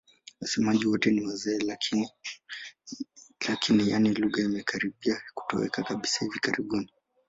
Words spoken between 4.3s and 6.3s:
imekaribia kutoweka kabisa